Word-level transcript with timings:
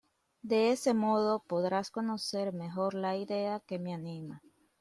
De 0.41 0.71
ese 0.71 0.95
modo 0.95 1.43
podrás 1.45 1.91
conocer 1.91 2.53
mejor 2.53 2.95
la 2.95 3.15
idea 3.17 3.59
que 3.59 3.77
me 3.77 3.93
anima 3.93 4.41